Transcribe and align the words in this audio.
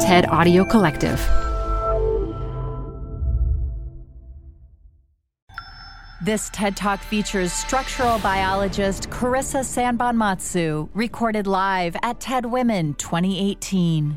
TED 0.00 0.28
Audio 0.28 0.64
Collective. 0.64 1.18
This 6.22 6.48
TED 6.50 6.76
Talk 6.76 7.00
features 7.00 7.52
structural 7.52 8.20
biologist 8.20 9.10
Karissa 9.10 9.64
Sanbonmatsu, 9.64 10.88
recorded 10.94 11.48
live 11.48 11.96
at 12.04 12.20
TED 12.20 12.46
Women 12.46 12.94
2018. 12.94 14.16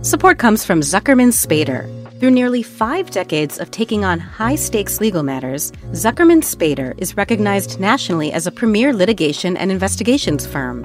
Support 0.00 0.38
comes 0.38 0.64
from 0.64 0.80
Zuckerman 0.80 1.30
Spader. 1.30 1.88
Through 2.18 2.32
nearly 2.32 2.64
five 2.64 3.12
decades 3.12 3.60
of 3.60 3.70
taking 3.70 4.04
on 4.04 4.18
high 4.18 4.56
stakes 4.56 5.00
legal 5.00 5.22
matters, 5.22 5.70
Zuckerman 5.92 6.42
Spader 6.42 6.94
is 6.98 7.16
recognized 7.16 7.78
nationally 7.78 8.32
as 8.32 8.48
a 8.48 8.52
premier 8.52 8.92
litigation 8.92 9.56
and 9.56 9.70
investigations 9.70 10.44
firm. 10.44 10.84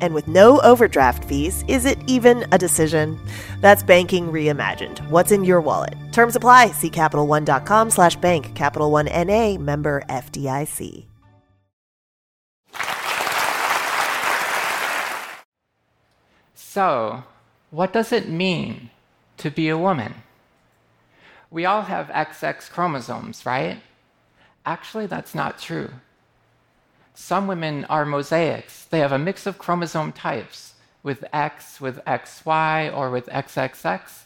And 0.00 0.14
with 0.14 0.28
no 0.28 0.60
overdraft 0.60 1.24
fees, 1.24 1.64
is 1.68 1.84
it 1.84 1.98
even 2.06 2.46
a 2.52 2.58
decision? 2.58 3.18
That's 3.60 3.82
banking 3.82 4.32
reimagined. 4.32 4.98
What's 5.10 5.32
in 5.32 5.44
your 5.44 5.60
wallet? 5.60 5.94
Terms 6.12 6.36
apply. 6.36 6.72
See 6.72 6.90
CapitalOne.com 6.90 7.90
slash 7.90 8.16
bank. 8.16 8.54
Capital 8.54 8.90
One 8.90 9.08
N.A. 9.08 9.58
member 9.58 10.02
FDIC. 10.08 11.06
So, 16.54 17.24
what 17.70 17.92
does 17.92 18.12
it 18.12 18.28
mean 18.28 18.90
to 19.38 19.50
be 19.50 19.68
a 19.68 19.76
woman? 19.76 20.14
We 21.50 21.64
all 21.64 21.82
have 21.82 22.06
XX 22.08 22.70
chromosomes, 22.70 23.44
right? 23.44 23.80
Actually, 24.64 25.06
that's 25.06 25.34
not 25.34 25.58
true. 25.58 25.90
Some 27.20 27.48
women 27.48 27.84
are 27.86 28.06
mosaics. 28.06 28.84
They 28.84 29.00
have 29.00 29.10
a 29.10 29.18
mix 29.18 29.44
of 29.44 29.58
chromosome 29.58 30.12
types 30.12 30.74
with 31.02 31.24
X, 31.32 31.80
with 31.80 32.02
XY, 32.04 32.96
or 32.96 33.10
with 33.10 33.26
XXX. 33.26 34.22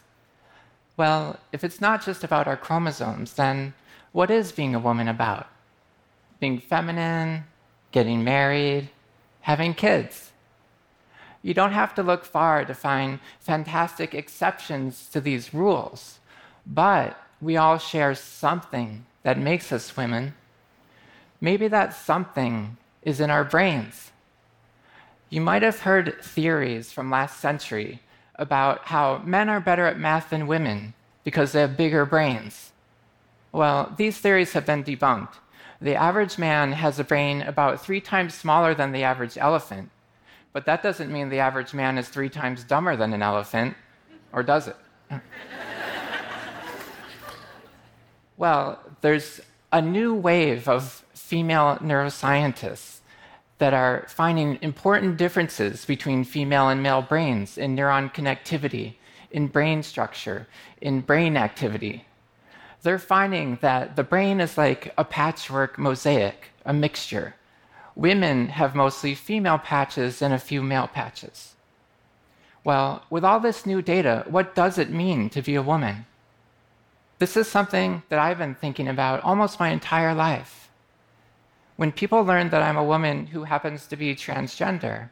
Well, 0.98 1.40
if 1.52 1.64
it's 1.64 1.80
not 1.80 2.04
just 2.04 2.22
about 2.22 2.46
our 2.46 2.56
chromosomes, 2.56 3.32
then 3.32 3.72
what 4.12 4.30
is 4.30 4.52
being 4.52 4.74
a 4.74 4.78
woman 4.78 5.08
about? 5.08 5.48
Being 6.38 6.60
feminine, 6.60 7.44
getting 7.92 8.22
married, 8.22 8.90
having 9.40 9.72
kids. 9.72 10.30
You 11.40 11.54
don't 11.54 11.72
have 11.72 11.94
to 11.94 12.02
look 12.02 12.26
far 12.26 12.66
to 12.66 12.74
find 12.74 13.20
fantastic 13.40 14.14
exceptions 14.14 15.08
to 15.08 15.20
these 15.20 15.54
rules, 15.54 16.20
but 16.66 17.18
we 17.40 17.56
all 17.56 17.78
share 17.78 18.14
something 18.14 19.06
that 19.22 19.38
makes 19.38 19.72
us 19.72 19.96
women. 19.96 20.34
Maybe 21.40 21.66
that 21.68 21.94
something 21.94 22.76
is 23.02 23.20
in 23.20 23.30
our 23.30 23.44
brains. 23.44 24.10
You 25.30 25.40
might 25.40 25.62
have 25.62 25.80
heard 25.80 26.22
theories 26.22 26.92
from 26.92 27.10
last 27.10 27.40
century 27.40 28.00
about 28.36 28.86
how 28.86 29.22
men 29.24 29.48
are 29.48 29.60
better 29.60 29.86
at 29.86 29.98
math 29.98 30.30
than 30.30 30.46
women 30.46 30.94
because 31.24 31.52
they 31.52 31.60
have 31.60 31.76
bigger 31.76 32.04
brains. 32.04 32.72
Well, 33.50 33.94
these 33.96 34.18
theories 34.18 34.52
have 34.52 34.66
been 34.66 34.84
debunked. 34.84 35.34
The 35.80 35.96
average 35.96 36.38
man 36.38 36.72
has 36.72 36.98
a 36.98 37.04
brain 37.04 37.42
about 37.42 37.84
three 37.84 38.00
times 38.00 38.34
smaller 38.34 38.74
than 38.74 38.92
the 38.92 39.02
average 39.02 39.36
elephant, 39.36 39.90
but 40.52 40.64
that 40.66 40.82
doesn't 40.82 41.12
mean 41.12 41.28
the 41.28 41.40
average 41.40 41.74
man 41.74 41.98
is 41.98 42.08
three 42.08 42.28
times 42.28 42.62
dumber 42.64 42.96
than 42.96 43.12
an 43.12 43.22
elephant, 43.22 43.76
or 44.32 44.42
does 44.42 44.68
it? 44.68 44.76
well, 48.36 48.78
there's 49.00 49.40
a 49.72 49.82
new 49.82 50.14
wave 50.14 50.68
of 50.68 51.04
female 51.14 51.78
neuroscientists 51.78 53.00
that 53.62 53.72
are 53.72 54.04
finding 54.08 54.58
important 54.60 55.16
differences 55.16 55.84
between 55.84 56.24
female 56.24 56.68
and 56.68 56.82
male 56.82 57.02
brains 57.02 57.56
in 57.56 57.76
neuron 57.76 58.12
connectivity, 58.12 58.96
in 59.30 59.46
brain 59.46 59.84
structure, 59.84 60.48
in 60.80 61.00
brain 61.00 61.36
activity. 61.36 62.04
They're 62.82 62.98
finding 62.98 63.58
that 63.62 63.94
the 63.94 64.02
brain 64.02 64.40
is 64.40 64.58
like 64.58 64.92
a 64.98 65.04
patchwork 65.04 65.78
mosaic, 65.78 66.50
a 66.66 66.72
mixture 66.72 67.36
women 67.94 68.48
have 68.48 68.74
mostly 68.74 69.14
female 69.14 69.58
patches 69.58 70.22
and 70.22 70.32
a 70.32 70.38
few 70.38 70.62
male 70.62 70.88
patches. 70.88 71.54
Well, 72.64 73.04
with 73.10 73.24
all 73.24 73.40
this 73.40 73.66
new 73.66 73.82
data, 73.82 74.24
what 74.28 74.54
does 74.54 74.78
it 74.78 74.90
mean 74.90 75.30
to 75.30 75.42
be 75.42 75.54
a 75.54 75.62
woman? 75.62 76.06
This 77.18 77.36
is 77.36 77.48
something 77.48 78.02
that 78.08 78.18
I've 78.18 78.38
been 78.38 78.54
thinking 78.54 78.88
about 78.88 79.22
almost 79.22 79.60
my 79.60 79.70
entire 79.70 80.14
life. 80.14 80.61
When 81.76 81.92
people 81.92 82.22
learn 82.22 82.50
that 82.50 82.62
I'm 82.62 82.76
a 82.76 82.84
woman 82.84 83.26
who 83.26 83.44
happens 83.44 83.86
to 83.86 83.96
be 83.96 84.14
transgender, 84.14 85.10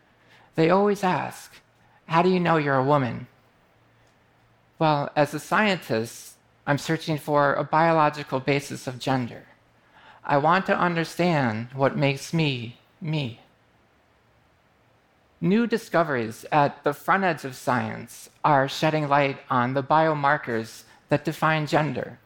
they 0.54 0.70
always 0.70 1.02
ask, 1.02 1.54
How 2.06 2.22
do 2.22 2.28
you 2.28 2.40
know 2.40 2.56
you're 2.56 2.76
a 2.76 2.84
woman? 2.84 3.26
Well, 4.78 5.10
as 5.14 5.34
a 5.34 5.40
scientist, 5.40 6.36
I'm 6.66 6.78
searching 6.78 7.18
for 7.18 7.54
a 7.54 7.64
biological 7.64 8.40
basis 8.40 8.86
of 8.86 8.98
gender. 8.98 9.44
I 10.24 10.38
want 10.38 10.66
to 10.66 10.78
understand 10.78 11.68
what 11.74 11.96
makes 11.96 12.32
me 12.32 12.78
me. 13.00 13.40
New 15.40 15.66
discoveries 15.66 16.44
at 16.52 16.84
the 16.84 16.92
front 16.92 17.24
edge 17.24 17.46
of 17.46 17.56
science 17.56 18.28
are 18.44 18.68
shedding 18.68 19.08
light 19.08 19.38
on 19.48 19.72
the 19.72 19.82
biomarkers 19.82 20.84
that 21.08 21.24
define 21.24 21.66
gender. 21.66 22.18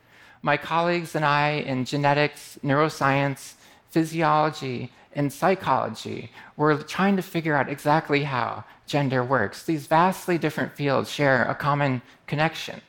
My 0.43 0.57
colleagues 0.57 1.15
and 1.15 1.25
I 1.25 1.51
in 1.53 1.85
genetics, 1.85 2.59
neuroscience, 2.65 3.55
physiology, 3.95 4.91
and 5.19 5.33
psychology 5.33 6.31
were 6.57 6.77
trying 6.97 7.17
to 7.17 7.23
figure 7.23 7.55
out 7.59 7.69
exactly 7.69 8.25
how 8.25 8.65
gender 8.95 9.23
works. 9.37 9.63
These 9.65 9.87
vastly 9.87 10.37
different 10.45 10.73
fields 10.81 11.09
share 11.11 11.45
a 11.45 11.55
common 11.55 12.03
connection 12.27 12.81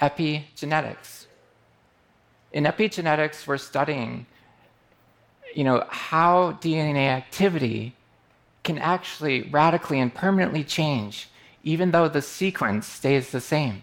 epigenetics. 0.00 1.26
In 2.52 2.64
epigenetics, 2.64 3.46
we're 3.48 3.58
studying 3.72 4.26
you 5.54 5.64
know, 5.64 5.84
how 5.88 6.52
DNA 6.60 7.08
activity 7.08 7.94
can 8.62 8.78
actually 8.78 9.42
radically 9.42 9.98
and 9.98 10.14
permanently 10.14 10.62
change, 10.62 11.28
even 11.64 11.90
though 11.90 12.08
the 12.08 12.22
sequence 12.22 12.86
stays 12.86 13.30
the 13.30 13.40
same. 13.40 13.82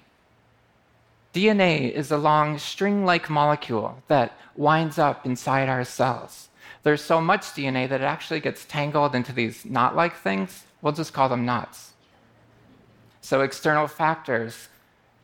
DNA 1.35 1.91
is 1.91 2.11
a 2.11 2.17
long 2.17 2.57
string 2.57 3.03
like 3.03 3.29
molecule 3.29 4.01
that 4.07 4.39
winds 4.55 4.97
up 4.97 5.25
inside 5.25 5.67
our 5.67 5.83
cells. 5.83 6.47
There's 6.83 7.03
so 7.03 7.19
much 7.19 7.41
DNA 7.41 7.89
that 7.89 7.99
it 7.99 8.05
actually 8.05 8.39
gets 8.39 8.63
tangled 8.63 9.13
into 9.13 9.33
these 9.33 9.65
knot 9.65 9.97
like 9.97 10.15
things. 10.15 10.63
We'll 10.81 10.93
just 10.93 11.11
call 11.11 11.27
them 11.27 11.45
knots. 11.45 11.91
So, 13.19 13.41
external 13.41 13.87
factors 13.87 14.69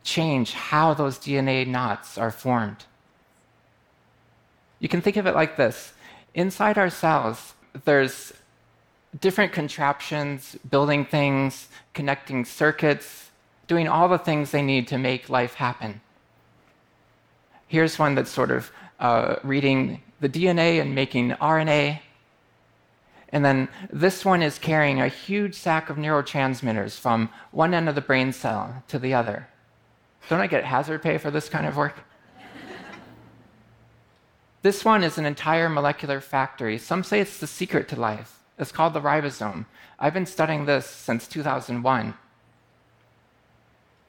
change 0.03 0.51
how 0.51 0.93
those 0.93 1.17
DNA 1.17 1.65
knots 1.65 2.17
are 2.17 2.31
formed. 2.31 2.83
You 4.79 4.89
can 4.89 5.01
think 5.01 5.15
of 5.15 5.27
it 5.27 5.35
like 5.35 5.55
this 5.55 5.93
inside 6.33 6.77
our 6.77 6.89
cells, 6.89 7.53
there's 7.85 8.33
different 9.21 9.53
contraptions, 9.53 10.57
building 10.69 11.05
things, 11.05 11.69
connecting 11.93 12.43
circuits, 12.43 13.30
doing 13.71 13.87
all 13.87 14.09
the 14.09 14.17
things 14.17 14.51
they 14.51 14.61
need 14.61 14.85
to 14.85 14.97
make 14.97 15.29
life 15.29 15.53
happen. 15.53 16.01
Here's 17.69 17.97
one 17.97 18.15
that's 18.15 18.29
sort 18.29 18.51
of 18.51 18.69
uh, 18.99 19.37
reading 19.43 20.01
the 20.19 20.27
DNA 20.27 20.81
and 20.81 20.93
making 20.93 21.29
RNA. 21.31 22.01
And 23.29 23.45
then 23.45 23.69
this 23.89 24.25
one 24.25 24.41
is 24.43 24.59
carrying 24.59 24.99
a 24.99 25.07
huge 25.07 25.55
sack 25.55 25.89
of 25.89 25.95
neurotransmitters 25.95 26.99
from 26.99 27.29
one 27.51 27.73
end 27.73 27.87
of 27.87 27.95
the 27.95 28.01
brain 28.01 28.33
cell 28.33 28.83
to 28.89 28.99
the 28.99 29.13
other. 29.13 29.47
Don't 30.27 30.41
I 30.41 30.47
get 30.47 30.65
hazard 30.65 31.01
pay 31.01 31.17
for 31.17 31.31
this 31.31 31.47
kind 31.47 31.65
of 31.65 31.77
work? 31.77 31.95
This 34.63 34.83
one 34.83 35.01
is 35.01 35.17
an 35.17 35.25
entire 35.25 35.69
molecular 35.69 36.19
factory. 36.19 36.77
Some 36.77 37.05
say 37.05 37.21
it's 37.21 37.39
the 37.39 37.47
secret 37.47 37.87
to 37.87 37.95
life. 37.95 38.43
It's 38.59 38.73
called 38.73 38.93
the 38.93 38.99
ribosome. 38.99 39.65
I've 39.97 40.13
been 40.13 40.25
studying 40.25 40.65
this 40.65 40.85
since 40.85 41.25
2001. 41.25 42.13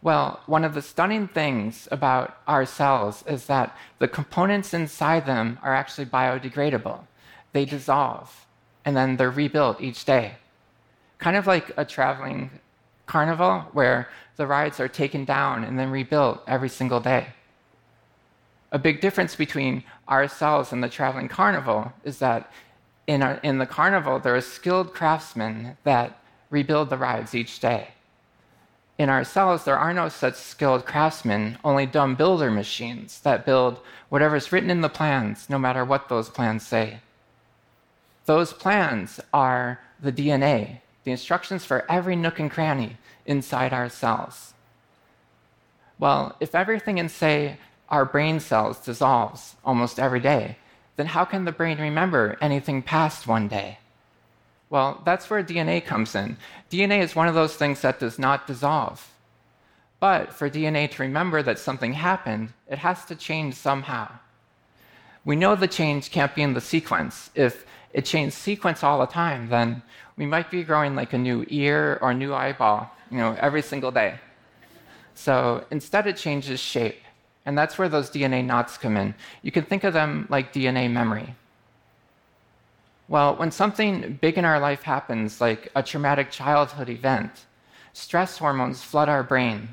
Well, 0.03 0.41
one 0.47 0.65
of 0.65 0.75
the 0.75 0.83
stunning 0.83 1.29
things 1.29 1.89
about 1.93 2.37
our 2.47 2.67
cells 2.67 3.25
is 3.27 3.47
that 3.47 3.77
the 4.01 4.09
components 4.09 4.75
inside 4.75 5.27
them 5.27 5.59
are 5.63 5.75
actually 5.75 6.07
biodegradable. 6.07 7.01
They 7.53 7.65
dissolve, 7.65 8.47
and 8.85 8.97
then 8.97 9.17
they're 9.17 9.31
rebuilt 9.31 9.81
each 9.81 10.05
day. 10.05 10.37
Kind 11.19 11.37
of 11.37 11.47
like 11.47 11.71
a 11.77 11.85
traveling 11.85 12.51
Carnival, 13.07 13.67
where 13.73 14.09
the 14.37 14.47
rides 14.47 14.81
are 14.81 14.89
taken 14.89 15.25
down 15.25 15.65
and 15.65 15.79
then 15.79 15.91
rebuilt 15.91 16.43
every 16.47 16.69
single 16.69 17.01
day. 17.01 17.27
A 18.71 18.79
big 18.79 19.01
difference 19.01 19.37
between 19.37 19.85
ourselves 20.09 20.73
and 20.73 20.83
the 20.83 20.89
traveling 20.89 21.29
carnival 21.29 21.93
is 22.05 22.21
that 22.21 22.51
in, 23.07 23.23
our, 23.23 23.35
in 23.43 23.59
the 23.59 23.67
carnival, 23.67 24.19
there 24.19 24.35
are 24.35 24.41
skilled 24.41 24.95
craftsmen 24.95 25.77
that 25.85 26.19
rebuild 26.49 26.89
the 26.89 26.97
rides 26.97 27.35
each 27.35 27.61
day. 27.61 27.89
In 28.99 29.09
ourselves, 29.09 29.65
there 29.65 29.79
are 29.79 29.95
no 29.95 30.09
such 30.09 30.35
skilled 30.35 30.85
craftsmen, 30.85 31.59
only 31.65 31.87
dumb 31.87 32.15
builder 32.15 32.51
machines 32.51 33.21
that 33.21 33.47
build 33.47 33.81
whatever's 34.09 34.53
written 34.53 34.71
in 34.71 34.83
the 34.83 34.89
plans, 34.89 35.49
no 35.49 35.59
matter 35.59 35.85
what 35.85 36.09
those 36.09 36.29
plans 36.29 36.67
say. 36.67 37.01
Those 38.27 38.53
plans 38.53 39.19
are 39.33 39.81
the 40.01 40.13
DNA, 40.13 40.81
the 41.05 41.11
instructions 41.11 41.65
for 41.65 41.91
every 41.91 42.17
nook 42.17 42.39
and 42.39 42.51
cranny 42.51 42.99
inside 43.27 43.73
our 43.73 43.89
cells. 43.89 44.55
Well, 45.99 46.37
if 46.39 46.55
everything 46.55 46.99
in, 46.99 47.09
say, 47.09 47.59
our 47.89 48.05
brain 48.05 48.41
cells 48.41 48.79
dissolves 48.79 49.57
almost 49.65 49.99
every 49.99 50.21
day, 50.21 50.59
then 50.97 51.07
how 51.07 51.25
can 51.25 51.45
the 51.45 51.53
brain 51.53 51.79
remember 51.79 52.37
anything 52.41 52.83
past 52.83 53.27
one 53.27 53.49
day? 53.49 53.79
Well, 54.73 55.03
that's 55.05 55.29
where 55.29 55.45
DNA 55.45 55.85
comes 55.85 56.15
in. 56.15 56.39
DNA 56.71 57.03
is 57.03 57.15
one 57.15 57.29
of 57.29 57.35
those 57.35 57.55
things 57.55 57.83
that 57.83 58.01
does 58.01 58.19
not 58.19 58.47
dissolve. 58.47 59.07
But 60.01 60.33
for 60.33 60.49
DNA 60.49 60.91
to 60.93 61.03
remember 61.03 61.43
that 61.43 61.59
something 61.59 61.93
happened, 61.93 62.55
it 62.67 62.79
has 62.79 63.05
to 63.05 63.15
change 63.15 63.55
somehow. 63.55 64.11
We 65.27 65.37
know 65.37 65.57
the 65.57 65.69
change 65.69 66.11
can't 66.11 66.35
be 66.35 66.41
in 66.41 66.55
the 66.55 66.63
sequence. 66.63 67.29
If 67.35 67.67
it 67.93 68.07
changed 68.07 68.35
sequence 68.35 68.83
all 68.83 69.01
the 69.01 69.13
time, 69.13 69.51
then 69.51 69.83
we 70.17 70.25
might 70.25 70.51
be 70.51 70.65
growing 70.65 70.97
like 70.97 71.13
a 71.13 71.19
new 71.19 71.45
ear 71.49 71.99
or 72.01 72.15
new 72.15 72.33
eyeball, 72.33 72.91
you 73.11 73.19
know, 73.19 73.37
every 73.39 73.61
single 73.61 73.91
day. 73.91 74.15
So 75.15 75.67
instead, 75.71 76.07
it 76.07 76.17
changes 76.17 76.61
shape. 76.61 77.03
And 77.45 77.59
that's 77.59 77.77
where 77.77 77.91
those 77.91 78.09
DNA 78.09 78.43
knots 78.43 78.79
come 78.79 78.97
in. 78.97 79.15
You 79.43 79.53
can 79.53 79.65
think 79.65 79.85
of 79.85 79.93
them 79.93 80.27
like 80.31 80.55
DNA 80.55 80.91
memory. 80.91 81.35
Well, 83.13 83.37
when 83.37 83.51
something 83.51 84.19
big 84.23 84.39
in 84.39 84.47
our 84.47 84.59
life 84.59 84.85
happens, 84.85 85.39
like 85.39 85.71
a 85.75 85.83
traumatic 85.83 86.31
childhood 86.31 86.89
event, 86.89 87.45
stress 87.93 88.39
hormones 88.39 88.83
flood 88.83 89.11
our 89.11 89.23
brain. 89.23 89.69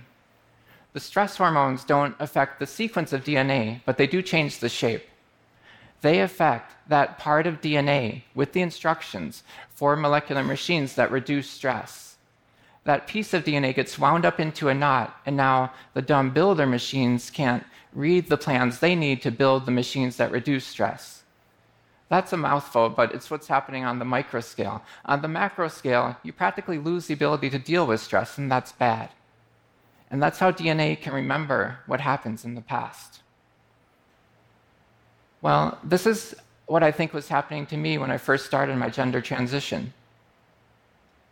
The 0.92 1.00
stress 1.00 1.38
hormones 1.38 1.86
don't 1.86 2.18
affect 2.20 2.60
the 2.60 2.68
sequence 2.68 3.14
of 3.14 3.24
DNA, 3.24 3.80
but 3.86 3.96
they 3.96 4.08
do 4.08 4.22
change 4.22 4.60
the 4.60 4.68
shape. 4.68 5.08
They 6.02 6.20
affect 6.20 6.74
that 6.90 7.18
part 7.18 7.48
of 7.48 7.62
DNA 7.62 8.24
with 8.36 8.52
the 8.52 8.62
instructions 8.62 9.44
for 9.70 9.96
molecular 9.96 10.44
machines 10.44 10.96
that 10.96 11.10
reduce 11.10 11.50
stress. 11.50 12.18
That 12.84 13.08
piece 13.08 13.34
of 13.34 13.46
DNA 13.46 13.74
gets 13.74 13.98
wound 13.98 14.26
up 14.26 14.42
into 14.42 14.68
a 14.68 14.74
knot, 14.74 15.18
and 15.26 15.38
now 15.38 15.72
the 15.94 16.02
dumb 16.02 16.32
builder 16.32 16.66
machines 16.66 17.30
can't 17.30 17.64
read 17.94 18.28
the 18.28 18.36
plans 18.36 18.80
they 18.80 18.96
need 18.96 19.22
to 19.22 19.32
build 19.32 19.66
the 19.66 19.72
machines 19.72 20.18
that 20.18 20.30
reduce 20.30 20.66
stress. 20.66 21.20
That's 22.10 22.34
a 22.34 22.38
mouthful, 22.38 22.90
but 22.90 23.14
it's 23.14 23.30
what's 23.30 23.48
happening 23.48 23.86
on 23.86 24.00
the 24.00 24.06
micro 24.06 24.42
scale. 24.42 24.84
On 25.06 25.22
the 25.22 25.28
macro 25.28 25.68
scale, 25.68 26.18
you 26.24 26.34
practically 26.34 26.80
lose 26.80 27.06
the 27.06 27.14
ability 27.14 27.52
to 27.52 27.60
deal 27.60 27.86
with 27.86 28.02
stress, 28.02 28.38
and 28.38 28.52
that's 28.52 28.72
bad. 28.72 29.10
And 30.10 30.22
that's 30.22 30.40
how 30.40 30.52
DNA 30.52 31.00
can 31.00 31.14
remember 31.14 31.80
what 31.86 32.02
happens 32.02 32.44
in 32.44 32.56
the 32.56 32.62
past. 32.62 33.22
Well, 35.42 35.78
this 35.84 36.08
is 36.08 36.36
what 36.66 36.82
I 36.82 36.92
think 36.92 37.14
was 37.14 37.28
happening 37.28 37.68
to 37.68 37.78
me 37.78 38.00
when 38.00 38.10
I 38.10 38.18
first 38.18 38.48
started 38.48 38.76
my 38.76 38.90
gender 38.90 39.22
transition. 39.22 39.94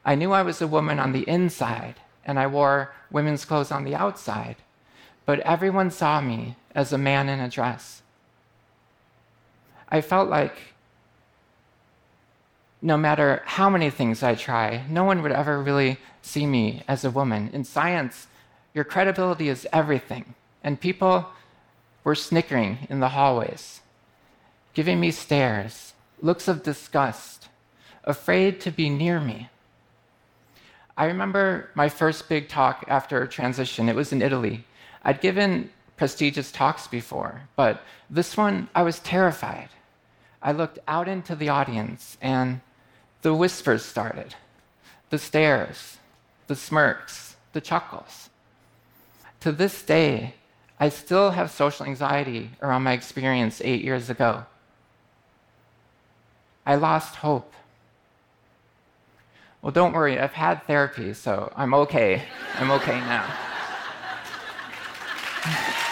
I 0.06 0.14
knew 0.14 0.32
I 0.32 0.44
was 0.44 0.62
a 0.62 0.68
woman 0.68 1.00
on 1.00 1.12
the 1.12 1.28
inside, 1.28 1.96
and 2.24 2.40
I 2.40 2.46
wore 2.46 2.94
women's 3.10 3.46
clothes 3.46 3.72
on 3.72 3.84
the 3.84 3.96
outside, 3.96 4.58
but 5.26 5.40
everyone 5.40 5.90
saw 5.90 6.22
me 6.22 6.56
as 6.76 6.94
a 6.94 6.98
man 7.00 7.30
in 7.30 7.40
a 7.40 7.50
dress. 7.50 8.04
I 9.90 10.02
felt 10.02 10.30
like 10.30 10.56
no 12.82 12.98
matter 12.98 13.42
how 13.46 13.70
many 13.70 13.90
things 13.90 14.22
I 14.22 14.36
try, 14.36 14.84
no 14.90 15.04
one 15.04 15.22
would 15.24 15.32
ever 15.32 15.62
really 15.62 15.98
see 16.22 16.46
me 16.46 16.84
as 16.88 17.04
a 17.04 17.12
woman. 17.12 17.50
In 17.54 17.64
science, 17.64 18.28
your 18.74 18.84
credibility 18.84 19.50
is 19.50 19.68
everything, 19.74 20.36
and 20.64 20.80
people 20.80 21.28
were 22.04 22.16
snickering 22.16 22.88
in 22.90 23.00
the 23.00 23.10
hallways 23.10 23.82
giving 24.78 25.00
me 25.00 25.10
stares, 25.10 25.96
looks 26.22 26.48
of 26.48 26.62
disgust, 26.62 27.48
afraid 28.04 28.62
to 28.62 28.70
be 28.70 28.92
near 28.92 29.20
me. 29.20 29.50
I 30.96 31.06
remember 31.06 31.72
my 31.74 31.90
first 31.90 32.30
big 32.30 32.48
talk 32.48 32.86
after 32.88 33.26
transition. 33.26 33.90
It 33.90 33.96
was 33.96 34.14
in 34.14 34.22
Italy. 34.22 34.66
I'd 35.04 35.20
given 35.20 35.72
prestigious 35.96 36.52
talks 36.52 36.86
before, 36.86 37.42
but 37.56 37.82
this 38.08 38.38
one, 38.38 38.70
I 38.76 38.84
was 38.84 39.00
terrified. 39.00 39.70
I 40.42 40.52
looked 40.52 40.80
out 40.88 41.08
into 41.08 41.36
the 41.36 41.50
audience, 41.50 42.18
and 42.22 42.62
the 43.22 43.34
whispers 43.34 43.84
started 43.84 44.36
the 45.10 45.18
stares, 45.18 45.98
the 46.48 46.56
smirks, 46.56 47.38
the 47.54 47.62
chuckles. 47.62 48.30
To 49.40 49.52
this 49.52 49.82
day, 49.82 50.36
I 50.80 50.90
still 50.90 51.32
have 51.32 51.50
social 51.50 51.86
anxiety 51.86 52.52
around 52.62 52.84
my 52.84 52.92
experience 52.92 53.62
eight 53.64 53.84
years 53.84 54.10
ago. 54.10 54.46
I 56.66 56.76
lost 56.76 57.16
hope. 57.16 57.54
Well, 59.62 59.72
don't 59.72 59.94
worry, 59.94 60.20
I've 60.20 60.34
had 60.34 60.64
therapy, 60.64 61.14
so 61.14 61.52
I'm 61.56 61.74
okay. 61.74 62.24
I'm 62.56 62.72
okay 62.72 63.00
now. 63.00 63.26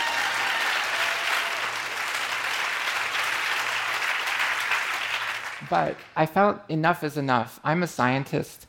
but 5.70 5.96
I 6.16 6.26
felt 6.26 6.60
enough 6.70 7.04
is 7.04 7.18
enough. 7.18 7.60
I'm 7.64 7.84
a 7.84 7.88
scientist. 7.88 8.68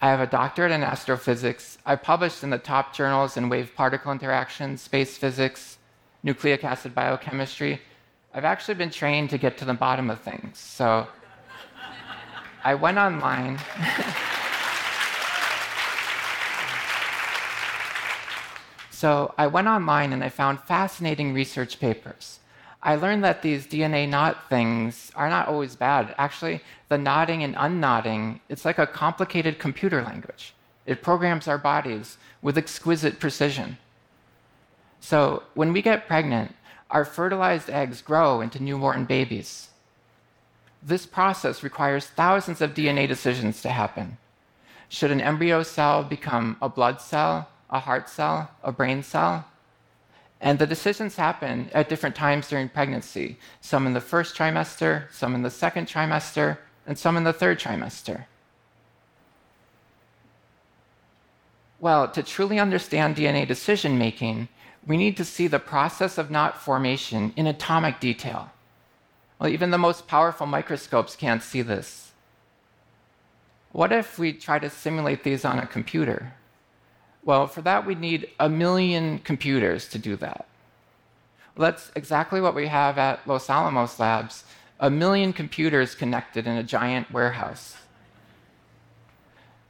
I 0.00 0.10
have 0.10 0.20
a 0.20 0.26
doctorate 0.26 0.72
in 0.72 0.82
astrophysics. 0.82 1.78
I 1.86 1.96
published 1.96 2.42
in 2.42 2.50
the 2.50 2.58
top 2.58 2.94
journals 2.94 3.36
in 3.36 3.48
wave 3.48 3.74
particle 3.74 4.12
interaction, 4.12 4.76
space 4.76 5.16
physics, 5.16 5.78
nucleic 6.22 6.64
acid 6.64 6.94
biochemistry. 6.94 7.80
I've 8.34 8.44
actually 8.44 8.74
been 8.74 8.90
trained 8.90 9.30
to 9.30 9.38
get 9.38 9.56
to 9.58 9.64
the 9.64 9.74
bottom 9.74 10.10
of 10.10 10.20
things. 10.20 10.58
So 10.58 11.06
I 12.62 12.74
went 12.74 12.98
online. 12.98 13.58
so 18.90 19.34
I 19.38 19.46
went 19.46 19.68
online 19.68 20.12
and 20.12 20.22
I 20.22 20.28
found 20.28 20.60
fascinating 20.60 21.32
research 21.32 21.80
papers. 21.80 22.40
I 22.82 22.94
learned 22.94 23.24
that 23.24 23.42
these 23.42 23.66
DNA 23.66 24.08
knot 24.08 24.48
things 24.48 25.10
are 25.14 25.28
not 25.28 25.48
always 25.48 25.74
bad. 25.76 26.14
Actually, 26.18 26.60
the 26.88 26.98
knotting 26.98 27.42
and 27.42 27.54
unknotting, 27.56 28.40
it's 28.48 28.64
like 28.64 28.78
a 28.78 28.86
complicated 28.86 29.58
computer 29.58 30.02
language. 30.02 30.54
It 30.84 31.02
programs 31.02 31.48
our 31.48 31.58
bodies 31.58 32.16
with 32.42 32.56
exquisite 32.56 33.18
precision. 33.18 33.78
So 35.00 35.42
when 35.54 35.72
we 35.72 35.82
get 35.82 36.06
pregnant, 36.06 36.54
our 36.90 37.04
fertilized 37.04 37.68
eggs 37.70 38.02
grow 38.02 38.40
into 38.40 38.62
newborn 38.62 39.04
babies 39.04 39.70
this 40.86 41.04
process 41.04 41.64
requires 41.64 42.06
thousands 42.06 42.60
of 42.60 42.72
DNA 42.72 43.08
decisions 43.08 43.60
to 43.62 43.70
happen. 43.70 44.18
Should 44.88 45.10
an 45.10 45.20
embryo 45.20 45.64
cell 45.64 46.04
become 46.04 46.56
a 46.62 46.68
blood 46.68 47.00
cell, 47.00 47.48
a 47.68 47.80
heart 47.80 48.08
cell, 48.08 48.52
a 48.62 48.70
brain 48.70 49.02
cell? 49.02 49.46
And 50.40 50.58
the 50.58 50.66
decisions 50.66 51.16
happen 51.16 51.70
at 51.72 51.88
different 51.88 52.14
times 52.14 52.48
during 52.48 52.68
pregnancy 52.68 53.38
some 53.60 53.86
in 53.86 53.94
the 53.94 54.00
first 54.00 54.36
trimester, 54.36 55.10
some 55.12 55.34
in 55.34 55.42
the 55.42 55.50
second 55.50 55.86
trimester, 55.88 56.58
and 56.86 56.98
some 56.98 57.16
in 57.16 57.24
the 57.24 57.32
third 57.32 57.58
trimester. 57.58 58.26
Well, 61.80 62.08
to 62.08 62.22
truly 62.22 62.58
understand 62.58 63.16
DNA 63.16 63.46
decision 63.46 63.98
making, 63.98 64.48
we 64.86 64.96
need 64.96 65.16
to 65.16 65.24
see 65.24 65.46
the 65.46 65.58
process 65.58 66.16
of 66.16 66.30
knot 66.30 66.60
formation 66.60 67.32
in 67.36 67.46
atomic 67.46 68.00
detail. 68.00 68.50
Well, 69.38 69.50
even 69.50 69.70
the 69.70 69.78
most 69.78 70.06
powerful 70.06 70.46
microscopes 70.46 71.16
can't 71.16 71.42
see 71.42 71.62
this. 71.62 72.12
What 73.72 73.92
if 73.92 74.18
we 74.18 74.32
try 74.32 74.58
to 74.58 74.70
simulate 74.70 75.22
these 75.22 75.44
on 75.44 75.58
a 75.58 75.66
computer? 75.66 76.32
Well, 77.26 77.48
for 77.48 77.60
that, 77.62 77.84
we'd 77.84 78.00
need 78.00 78.30
a 78.38 78.48
million 78.48 79.18
computers 79.18 79.88
to 79.88 79.98
do 79.98 80.14
that. 80.16 80.46
Well, 81.56 81.70
that's 81.70 81.90
exactly 81.96 82.40
what 82.40 82.54
we 82.54 82.68
have 82.68 82.98
at 82.98 83.26
Los 83.26 83.50
Alamos 83.50 83.98
Labs 83.98 84.44
a 84.78 84.90
million 84.90 85.32
computers 85.32 85.94
connected 85.94 86.46
in 86.46 86.56
a 86.56 86.62
giant 86.62 87.10
warehouse. 87.10 87.76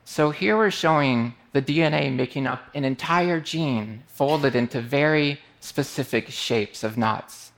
So 0.04 0.30
here 0.30 0.56
we're 0.56 0.70
showing 0.70 1.34
the 1.52 1.62
DNA 1.62 2.12
making 2.12 2.46
up 2.46 2.62
an 2.74 2.84
entire 2.84 3.40
gene 3.40 4.02
folded 4.08 4.56
into 4.56 4.80
very 4.80 5.40
specific 5.60 6.28
shapes 6.28 6.82
of 6.82 6.98
knots. 6.98 7.52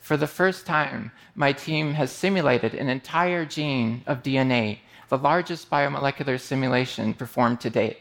For 0.00 0.16
the 0.16 0.26
first 0.26 0.66
time, 0.66 1.12
my 1.34 1.52
team 1.52 1.94
has 1.94 2.10
simulated 2.10 2.74
an 2.74 2.88
entire 2.88 3.46
gene 3.46 4.02
of 4.06 4.22
DNA, 4.22 4.80
the 5.08 5.16
largest 5.16 5.70
biomolecular 5.70 6.40
simulation 6.40 7.14
performed 7.14 7.60
to 7.60 7.70
date. 7.70 7.98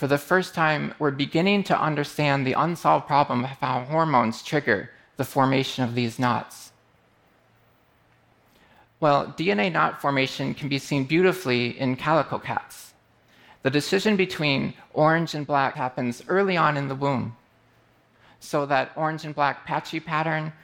For 0.00 0.06
the 0.06 0.16
first 0.16 0.54
time, 0.54 0.94
we're 0.98 1.10
beginning 1.10 1.62
to 1.62 1.78
understand 1.78 2.46
the 2.46 2.54
unsolved 2.54 3.06
problem 3.06 3.44
of 3.44 3.50
how 3.50 3.84
hormones 3.84 4.42
trigger 4.42 4.88
the 5.18 5.26
formation 5.26 5.84
of 5.84 5.94
these 5.94 6.18
knots. 6.18 6.72
Well, 8.98 9.26
DNA 9.36 9.70
knot 9.70 10.00
formation 10.00 10.54
can 10.54 10.70
be 10.70 10.78
seen 10.78 11.04
beautifully 11.04 11.78
in 11.78 11.96
calico 11.96 12.38
cats. 12.38 12.94
The 13.62 13.68
decision 13.68 14.16
between 14.16 14.72
orange 14.94 15.34
and 15.34 15.46
black 15.46 15.74
happens 15.74 16.22
early 16.28 16.56
on 16.56 16.78
in 16.78 16.88
the 16.88 16.94
womb. 16.94 17.36
So 18.40 18.64
that 18.64 18.92
orange 18.96 19.26
and 19.26 19.34
black 19.34 19.66
patchy 19.66 20.00
pattern, 20.00 20.54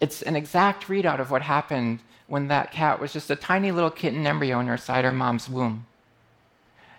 it's 0.00 0.22
an 0.22 0.36
exact 0.36 0.84
readout 0.84 1.20
of 1.20 1.30
what 1.30 1.42
happened 1.42 1.98
when 2.28 2.48
that 2.48 2.72
cat 2.72 2.98
was 2.98 3.12
just 3.12 3.30
a 3.30 3.36
tiny 3.36 3.72
little 3.72 3.90
kitten 3.90 4.26
embryo 4.26 4.58
inside 4.58 5.04
her 5.04 5.12
mom's 5.12 5.50
womb. 5.50 5.84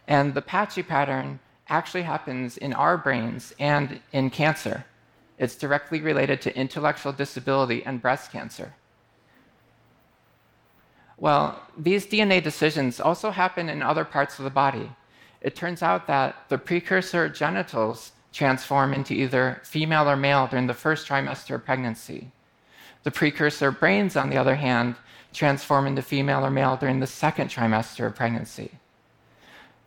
And 0.07 0.35
the 0.35 0.43
patchy 0.43 0.83
pattern 0.83 1.39
actually 1.71 2.03
happens 2.03 2.57
in 2.57 2.73
our 2.73 2.97
brains 2.97 3.53
and 3.57 3.99
in 4.11 4.29
cancer. 4.29 4.85
It's 5.39 5.55
directly 5.55 6.01
related 6.01 6.41
to 6.41 6.55
intellectual 6.55 7.13
disability 7.13 7.83
and 7.83 8.01
breast 8.01 8.31
cancer. 8.31 8.75
Well, 11.17 11.59
these 11.77 12.05
DNA 12.05 12.43
decisions 12.43 12.99
also 12.99 13.31
happen 13.31 13.69
in 13.69 13.81
other 13.81 14.05
parts 14.05 14.37
of 14.37 14.43
the 14.43 14.51
body. 14.51 14.91
It 15.41 15.55
turns 15.55 15.81
out 15.81 16.07
that 16.07 16.35
the 16.49 16.57
precursor 16.57 17.29
genitals 17.29 18.11
transform 18.33 18.93
into 18.93 19.13
either 19.13 19.61
female 19.63 20.09
or 20.09 20.15
male 20.15 20.47
during 20.47 20.67
the 20.67 20.73
first 20.73 21.07
trimester 21.07 21.55
of 21.55 21.65
pregnancy. 21.65 22.31
The 23.03 23.11
precursor 23.11 23.71
brains, 23.71 24.15
on 24.15 24.29
the 24.29 24.37
other 24.37 24.55
hand, 24.55 24.95
transform 25.33 25.87
into 25.87 26.01
female 26.01 26.45
or 26.45 26.51
male 26.51 26.75
during 26.75 26.99
the 26.99 27.07
second 27.07 27.49
trimester 27.49 28.05
of 28.07 28.15
pregnancy. 28.15 28.71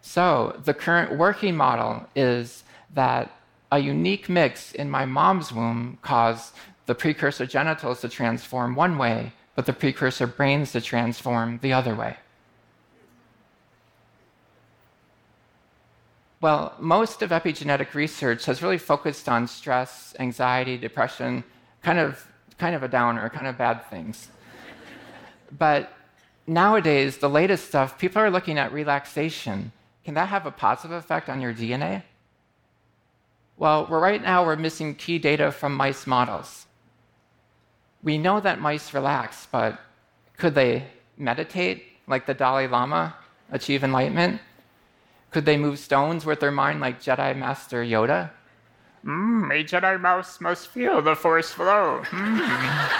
So, 0.06 0.60
the 0.62 0.74
current 0.74 1.16
working 1.16 1.56
model 1.56 2.06
is 2.14 2.62
that 2.92 3.30
a 3.72 3.78
unique 3.78 4.28
mix 4.28 4.72
in 4.72 4.90
my 4.90 5.06
mom's 5.06 5.50
womb 5.50 5.98
caused 6.02 6.54
the 6.86 6.94
precursor 6.94 7.46
genitals 7.46 8.02
to 8.02 8.08
transform 8.08 8.74
one 8.74 8.98
way 8.98 9.32
but 9.54 9.66
the 9.66 9.72
precursor 9.72 10.26
brains 10.26 10.72
to 10.72 10.80
transform 10.80 11.58
the 11.62 11.72
other 11.72 11.94
way. 11.94 12.16
Well, 16.40 16.74
most 16.78 17.22
of 17.22 17.30
epigenetic 17.30 17.94
research 17.94 18.44
has 18.44 18.62
really 18.62 18.78
focused 18.78 19.28
on 19.28 19.48
stress, 19.48 20.14
anxiety, 20.18 20.76
depression, 20.76 21.42
kind 21.82 21.98
of, 21.98 22.26
kind 22.58 22.74
of 22.74 22.82
a 22.82 22.88
downer, 22.88 23.30
kind 23.30 23.46
of 23.46 23.56
bad 23.56 23.88
things. 23.88 24.28
but 25.58 25.92
nowadays, 26.46 27.18
the 27.18 27.30
latest 27.30 27.66
stuff, 27.68 27.98
people 27.98 28.20
are 28.20 28.30
looking 28.30 28.58
at 28.58 28.72
relaxation. 28.72 29.72
Can 30.04 30.14
that 30.14 30.28
have 30.28 30.46
a 30.46 30.50
positive 30.50 30.96
effect 30.96 31.28
on 31.28 31.40
your 31.40 31.54
DNA? 31.54 32.02
Well, 33.56 33.86
right 33.86 34.22
now 34.22 34.44
we're 34.44 34.56
missing 34.56 34.94
key 34.94 35.18
data 35.18 35.50
from 35.52 35.74
mice 35.74 36.06
models 36.06 36.66
we 38.04 38.18
know 38.18 38.38
that 38.38 38.60
mice 38.60 38.94
relax, 38.94 39.48
but 39.50 39.80
could 40.36 40.54
they 40.54 40.86
meditate 41.16 41.84
like 42.06 42.26
the 42.26 42.34
Dalai 42.34 42.68
Lama, 42.68 43.16
achieve 43.50 43.82
enlightenment? 43.82 44.40
Could 45.30 45.46
they 45.46 45.56
move 45.56 45.78
stones 45.78 46.26
with 46.26 46.38
their 46.38 46.52
mind 46.52 46.80
like 46.80 47.02
Jedi 47.02 47.36
Master 47.36 47.82
Yoda? 47.82 48.30
Mmm, 49.04 49.50
a 49.50 49.64
Jedi 49.64 50.00
mouse 50.00 50.40
must 50.40 50.68
feel 50.68 51.02
the 51.02 51.16
force 51.16 51.50
flow. 51.50 52.02
Mm. 52.10 52.90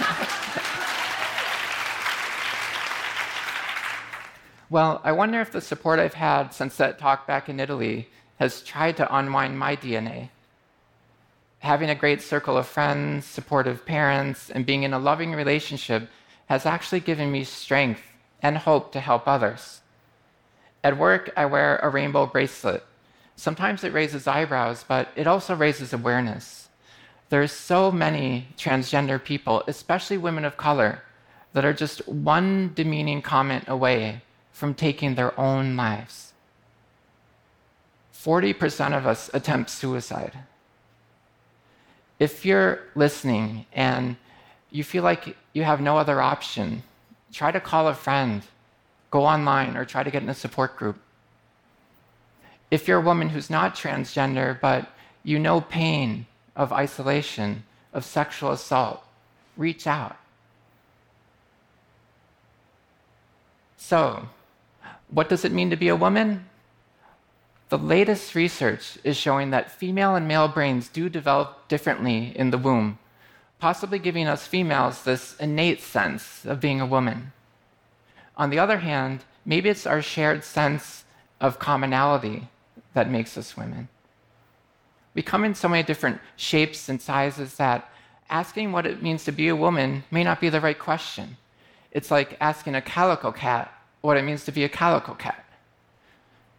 well, 4.71 5.01
I 5.03 5.11
wonder 5.11 5.39
if 5.39 5.51
the 5.51 5.61
support 5.61 5.99
I've 5.99 6.15
had 6.15 6.55
since 6.55 6.77
that 6.77 6.97
talk 6.97 7.27
back 7.27 7.47
in 7.47 7.59
Italy 7.59 8.09
has 8.39 8.63
tried 8.63 8.97
to 8.97 9.15
unwind 9.15 9.59
my 9.59 9.75
DNA 9.75 10.29
having 11.61 11.91
a 11.91 11.95
great 11.95 12.21
circle 12.23 12.57
of 12.57 12.65
friends, 12.65 13.23
supportive 13.23 13.85
parents, 13.85 14.49
and 14.49 14.65
being 14.65 14.81
in 14.81 14.93
a 14.93 14.99
loving 14.99 15.31
relationship 15.33 16.09
has 16.47 16.65
actually 16.65 16.99
given 16.99 17.31
me 17.31 17.43
strength 17.43 18.01
and 18.41 18.57
hope 18.57 18.91
to 18.91 18.99
help 18.99 19.27
others. 19.27 19.81
At 20.83 20.97
work, 20.97 21.31
I 21.37 21.45
wear 21.45 21.77
a 21.77 21.89
rainbow 21.89 22.25
bracelet. 22.25 22.83
Sometimes 23.35 23.83
it 23.83 23.93
raises 23.93 24.25
eyebrows, 24.25 24.83
but 24.87 25.09
it 25.15 25.27
also 25.27 25.55
raises 25.55 25.93
awareness. 25.93 26.69
There's 27.29 27.51
so 27.51 27.91
many 27.91 28.47
transgender 28.57 29.23
people, 29.23 29.63
especially 29.67 30.17
women 30.17 30.45
of 30.45 30.57
color, 30.57 31.03
that 31.53 31.63
are 31.63 31.73
just 31.73 32.07
one 32.07 32.71
demeaning 32.73 33.21
comment 33.21 33.65
away 33.67 34.23
from 34.51 34.73
taking 34.73 35.15
their 35.15 35.37
own 35.39 35.75
lives. 35.75 36.33
40% 38.13 38.97
of 38.97 39.07
us 39.07 39.29
attempt 39.33 39.69
suicide 39.69 40.37
if 42.21 42.45
you're 42.45 42.81
listening 42.93 43.65
and 43.73 44.15
you 44.69 44.83
feel 44.83 45.01
like 45.01 45.35
you 45.53 45.63
have 45.63 45.81
no 45.81 45.97
other 45.97 46.21
option, 46.21 46.83
try 47.33 47.51
to 47.51 47.59
call 47.59 47.87
a 47.87 47.95
friend, 47.95 48.43
go 49.09 49.25
online, 49.25 49.75
or 49.75 49.85
try 49.85 50.03
to 50.03 50.11
get 50.11 50.21
in 50.21 50.29
a 50.29 50.35
support 50.35 50.77
group. 50.77 50.97
If 52.69 52.87
you're 52.87 52.99
a 52.99 53.09
woman 53.11 53.29
who's 53.29 53.49
not 53.49 53.75
transgender, 53.75 54.61
but 54.61 54.87
you 55.23 55.39
know 55.39 55.61
pain 55.61 56.27
of 56.55 56.71
isolation, 56.71 57.63
of 57.91 58.05
sexual 58.05 58.51
assault, 58.51 59.03
reach 59.57 59.87
out. 59.87 60.15
So, 63.77 64.29
what 65.11 65.29
does 65.29 65.45
it 65.45 65.51
mean 65.51 65.69
to 65.69 65.75
be 65.75 65.89
a 65.89 65.95
woman? 65.95 66.45
The 67.69 67.77
latest 67.77 68.33
research 68.33 68.97
is 69.03 69.15
showing 69.15 69.51
that 69.51 69.71
female 69.71 70.15
and 70.15 70.27
male 70.27 70.47
brains 70.47 70.87
do 70.87 71.09
develop 71.09 71.67
differently 71.67 72.33
in 72.35 72.51
the 72.51 72.57
womb, 72.57 72.97
possibly 73.59 73.99
giving 73.99 74.27
us 74.27 74.47
females 74.47 75.03
this 75.03 75.35
innate 75.37 75.81
sense 75.81 76.45
of 76.45 76.59
being 76.59 76.81
a 76.81 76.85
woman. 76.85 77.31
On 78.35 78.49
the 78.49 78.59
other 78.59 78.79
hand, 78.79 79.23
maybe 79.45 79.69
it's 79.69 79.85
our 79.85 80.01
shared 80.01 80.43
sense 80.43 81.03
of 81.39 81.59
commonality 81.59 82.47
that 82.93 83.09
makes 83.09 83.37
us 83.37 83.57
women. 83.57 83.89
We 85.13 85.21
come 85.21 85.43
in 85.43 85.55
so 85.55 85.67
many 85.67 85.83
different 85.83 86.19
shapes 86.37 86.87
and 86.87 87.01
sizes 87.01 87.55
that 87.55 87.89
asking 88.29 88.71
what 88.71 88.85
it 88.85 89.03
means 89.03 89.25
to 89.25 89.31
be 89.31 89.49
a 89.49 89.55
woman 89.55 90.03
may 90.09 90.23
not 90.23 90.39
be 90.39 90.49
the 90.49 90.61
right 90.61 90.79
question. 90.79 91.37
It's 91.91 92.09
like 92.11 92.37
asking 92.39 92.75
a 92.75 92.81
calico 92.81 93.31
cat 93.31 93.73
what 94.01 94.17
it 94.17 94.23
means 94.23 94.43
to 94.45 94.51
be 94.51 94.63
a 94.63 94.69
calico 94.69 95.13
cat. 95.13 95.45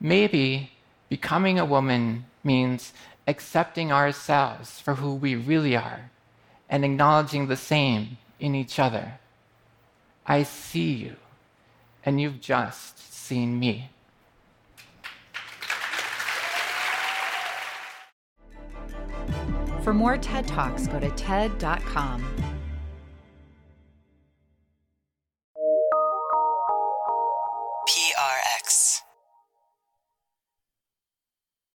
Maybe 0.01 0.73
Becoming 1.13 1.59
a 1.59 1.67
woman 1.67 2.25
means 2.43 2.95
accepting 3.27 3.93
ourselves 3.93 4.81
for 4.81 4.95
who 4.95 5.15
we 5.15 5.35
really 5.35 5.77
are 5.77 6.11
and 6.71 6.87
acknowledging 6.87 7.49
the 7.49 7.57
same 7.59 8.17
in 8.41 8.55
each 8.55 8.79
other. 8.79 9.19
I 10.27 10.45
see 10.45 10.91
you, 10.95 11.17
and 12.03 12.19
you've 12.19 12.41
just 12.41 13.13
seen 13.13 13.61
me. 13.61 13.91
For 19.83 19.93
more 19.93 20.17
TED 20.17 20.49
Talks, 20.49 20.87
go 20.87 20.99
to 20.99 21.11
TED.com. 21.11 22.42